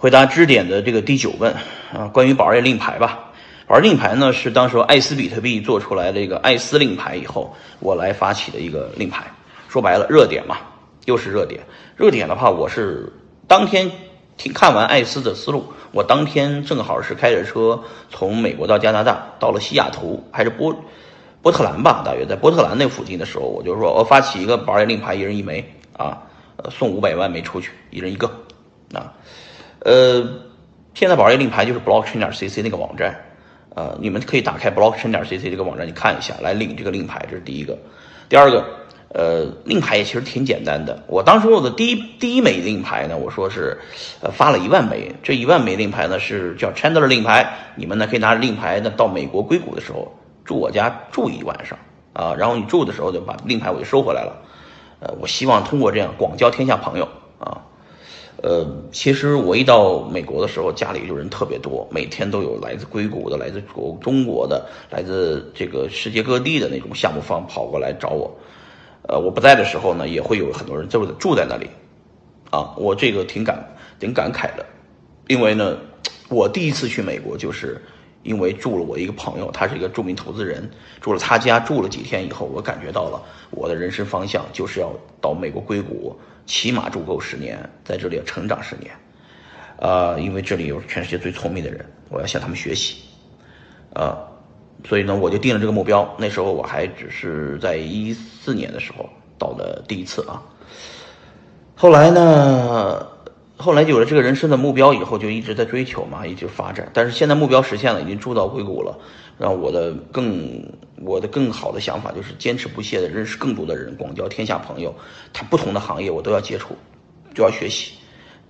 [0.00, 1.52] 回答支点的这个第九问
[1.92, 3.32] 啊，关于宝儿令牌吧。
[3.66, 9.24] 宝儿令牌呢是当时艾斯比特币做出来这个艾斯令牌以后，我来发起的一个令牌。
[9.68, 10.58] 说白了，热点嘛，
[11.06, 11.60] 又是热点。
[11.96, 13.12] 热点的话，我是
[13.48, 13.90] 当天
[14.36, 20.72] 听看完艾斯的思路，我当天正好是开着车从美国到加拿大，到了西雅图还是波
[21.42, 26.22] 波特兰吧，大约在波特兰那附近的时候，我就说我发起一个宝儿令牌，一人一枚啊，
[26.56, 28.30] 呃，送五百万枚出去，一人一个
[28.94, 29.12] 啊。
[29.80, 30.26] 呃，
[30.94, 33.14] 现在宝儿令牌就是 blockchain 点 cc 那个网站，
[33.74, 37.78] 呃，你们可以打开 blockchain 点 cc 这个网站，你看一下，来领这个令牌，这是第一个。
[38.28, 38.64] 第二个，
[39.14, 41.02] 呃，令牌也其实挺简单的。
[41.06, 43.78] 我当时我的第一第一枚令牌呢，我说是，
[44.20, 45.14] 呃，发了一万枚。
[45.22, 50.12] 这一万枚令牌呢是叫 Chandler 令牌，你们呢可以拿着令牌呢到美国硅谷的时候
[50.44, 51.78] 住我家住一晚上
[52.12, 54.42] 啊，然后你住的时候就把令牌我就收回来了。
[55.00, 57.08] 呃，我希望通过这样广交天下朋友。
[58.42, 68.30] 呃，其实我一到美国的时候，家里就人特别多，每天都有来自硅谷的、来自国中国的、来自这个世界各地的那种项目方跑过来找我。
[69.08, 71.68] 呃，我不在的时候呢，也会有很多人就住在那里。
[72.50, 74.64] 啊，我这个挺感挺感慨的，
[75.26, 75.76] 因为呢，
[76.30, 77.82] 我第一次去美国，就是
[78.22, 86.18] 因为住了我一个朋友，他是一个著名投资人，住了他家住了几天以后，我感觉到了我的人生方向就是要到美国硅谷。
[86.46, 88.90] 起码住够十年，在这里要成长十年，
[89.80, 93.02] 啊，因为这里有全世界最聪明的人，我要向他们学习，
[93.92, 94.16] 啊，
[94.86, 96.10] 所以呢，我就定了这个目标。
[96.16, 100.42] 那时候我还只是在一四年的时候到的第一次啊，
[101.76, 103.06] 后来呢？
[103.58, 106.88] 后来有了这个人生的目标以后，就一直在追求嘛，一直发展。
[106.94, 108.96] 但是现在目标实现了，已经住到硅谷了。
[109.36, 110.64] 让我的更
[110.96, 114.94] 我的更好的想法就是坚持不懈的认识更多的人，广交天下朋友。
[115.32, 116.76] 他不同的行业我都要接触，
[117.34, 117.92] 就要学习，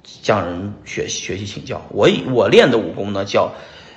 [0.05, 1.83] 向人学学习请教。
[1.91, 3.53] 我我练的武功呢叫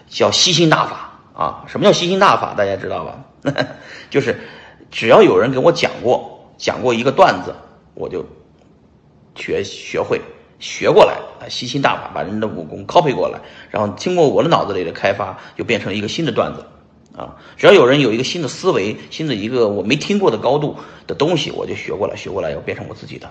[0.10, 1.66] 叫吸星大法啊。
[1.68, 2.54] 什么叫吸星大法？
[2.54, 3.24] 大家知道吧？
[4.10, 4.38] 就是
[4.90, 7.56] 只要有人给我讲过讲过一个段子，
[7.96, 8.26] 我就
[9.36, 10.22] 学学会。
[10.62, 16.64] 学过来啊，吸心大法把人的武功 copy 过来，然后经过我的脑子里的开发，就变成了一个新的段子，
[17.18, 20.78] 啊，只要有人有一个新的思维，新的一个我没听过的高度
[21.08, 23.28] 的东西，我就学过来，学过来要变成我自己的，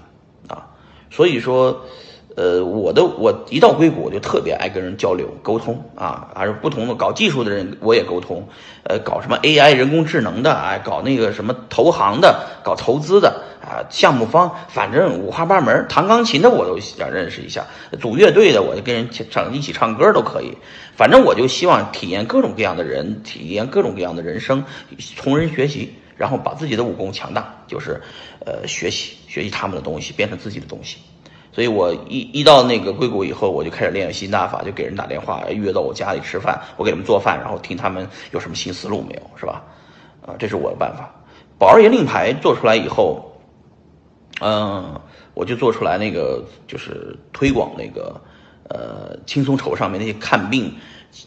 [0.49, 0.67] 啊，
[1.11, 1.87] 所以说，
[2.37, 8.49] 呃，我的我一到硅谷我就特别爱跟人交流沟通啊，还是不同的搞技术的人我也沟通，
[8.85, 13.45] 呃，搞什么 AI 人工智能的，哎，搞那个什么投行的，搞投资的。
[13.61, 17.67] 啊，项目方反正五花八门，弹钢琴的我都想认识一下，
[18.01, 20.57] 组乐队的我就跟人唱一起唱歌都可以。
[20.97, 24.65] 反正我就希望体验各种各样的人，体验各种各样的人生，
[25.15, 28.01] 从人学习，然后把自己的武功强大，就是
[28.47, 30.97] 呃学习学习他们的东西，变成自己的东西。
[31.53, 39.62] 所以我一一到那个硅谷以后，我就开始练新大法，就给人打电话约到我家里吃饭，我给他们做饭，然后听他们有什么新思路没有，是吧？
[40.27, 41.10] 啊，这是我的办法。
[41.59, 43.27] 宝二爷令牌做出来以后。
[44.43, 44.99] 嗯，
[45.34, 48.19] 我就做出来那个，就是推广那个，
[48.71, 50.75] 呃，轻松筹上面那些看病，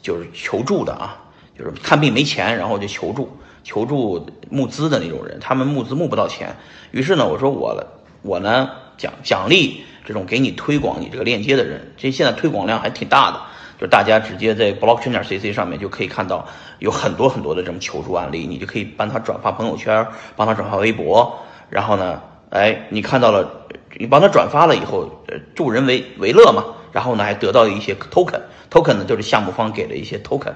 [0.01, 1.23] 就是求助的啊，
[1.55, 3.29] 就是看病没钱，然后就求助，
[3.63, 6.55] 求助募资的那种人，他们募资募不到钱，
[6.89, 7.85] 于是呢，我说我
[8.23, 13.41] 我呢奖奖励这种给你推广你这个链接的人，这现在推广量还挺大的，
[13.79, 16.47] 就大家直接在 blockchain 点 cc 上面就可以看到
[16.79, 21.39] 有很多很多的这种求助案例，你就可以帮他转发朋友圈，帮他转发微博，
[21.69, 22.21] 然后呢。
[22.55, 23.65] 哎，你看到了，
[23.97, 25.09] 你帮他转发了以后，
[25.55, 26.63] 助人为为乐嘛。
[26.91, 30.53] 然后呢，还得到了一些 token，token 呢就是项目方给的一些 token，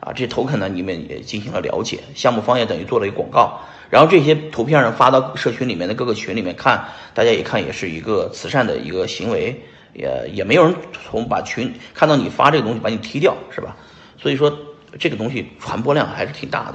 [0.00, 3.60] 啊，这 token 呢你们也进行了了解，项目方也等于做了一个广告。
[3.90, 9.62] 然后这些图片上发到社群里面的各个群里面看，大家一看也是一个慈善的一个行为，
[9.94, 13.76] 也也没有人从把群看到你发这个东西把你踢掉，是吧？
[14.18, 14.56] 所以说
[14.98, 16.74] 这个东西传播量还是挺大的，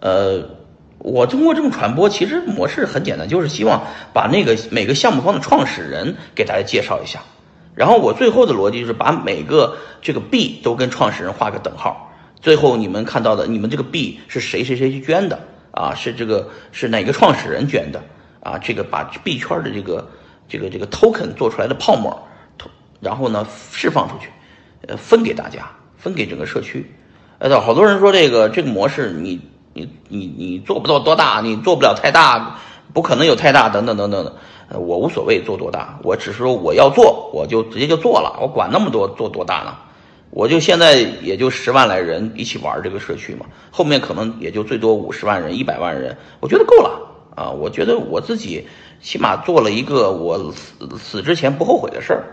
[0.00, 0.60] 呃。
[1.02, 7.20] 我通过这种传播，其实模式很简单，就是希望把那个每个项目方的创始人给大家介绍一下，
[7.74, 12.12] 然后我最后的逻辑就是把每个这个币都跟创始人画个等号，
[12.42, 15.40] 最后你们看到的，你们这个币是谁谁谁去捐的
[15.72, 15.94] 啊？
[15.94, 18.02] 是这个是哪个创始人捐的
[18.42, 18.58] 啊？
[18.58, 20.08] 这个把币圈的这个
[20.48, 22.16] 这个这个 token 做出来的泡沫，
[23.00, 24.30] 然后呢释放出去，
[24.86, 26.94] 呃，分给大家，分给整个社区。
[27.38, 29.40] 呃，好多人说这个这个模式你。
[29.72, 32.58] 你你你做不到多大，你做不了太大，
[32.92, 39.76] 不可能有太大，等等等等的，我无所谓做多大，我只是说我要做，我就直接就做了，我管那么多做多大呢？
[40.30, 47.00] 我就现在也就十万来人一起玩这个社区嘛，后面可能也就最多五十万人、一百万人，我觉得够了
[47.34, 47.50] 啊！
[47.50, 48.66] 我觉得我自己
[49.00, 52.24] 起码做了一个我死死之前不后悔的事儿。